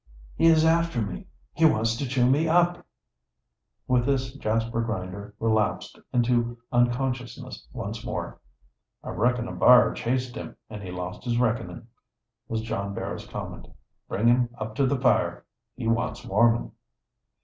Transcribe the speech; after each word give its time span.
"He 0.35 0.47
is 0.47 0.65
after 0.65 0.99
me! 0.99 1.27
He 1.53 1.63
wants 1.63 1.95
to 1.97 2.07
chew 2.07 2.27
me 2.27 2.47
up!" 2.47 2.87
With 3.87 4.07
this 4.07 4.33
Jasper 4.33 4.81
Grinder 4.81 5.35
relapsed 5.39 5.99
into 6.11 6.57
unconsciousness 6.71 7.67
once 7.71 8.03
more. 8.03 8.39
"I 9.03 9.09
reckon 9.11 9.47
a 9.47 9.51
b'ar 9.53 9.93
chased 9.93 10.33
him 10.35 10.55
and 10.71 10.81
he 10.81 10.89
lost 10.89 11.23
his 11.23 11.37
reckonin'," 11.37 11.85
was 12.47 12.61
John 12.61 12.95
Barrow's 12.95 13.27
comment. 13.27 13.67
"Bring 14.07 14.25
him 14.25 14.49
up 14.57 14.73
to 14.77 14.87
the 14.87 14.99
fire. 14.99 15.45
He 15.75 15.85
wants 15.87 16.25
warmin'." 16.25 16.71